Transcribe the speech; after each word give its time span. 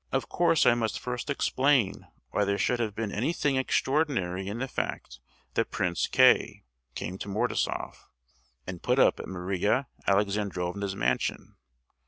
Of 0.11 0.29
course 0.29 0.65
I 0.65 0.73
must 0.73 0.99
first 0.99 1.29
explain 1.29 2.07
why 2.31 2.43
there 2.43 2.57
should 2.57 2.79
have 2.79 2.95
been 2.95 3.11
anything 3.11 3.55
extraordinary 3.55 4.47
in 4.47 4.57
the 4.57 4.67
fact 4.67 5.19
that 5.53 5.69
Prince 5.69 6.07
K—— 6.07 6.63
came 6.95 7.19
to 7.19 7.29
Mordasoff, 7.29 8.07
and 8.65 8.81
put 8.81 8.97
up 8.97 9.19
at 9.19 9.27
Maria 9.27 9.85
Alexandrovna's 10.07 10.95
mansion. 10.95 11.55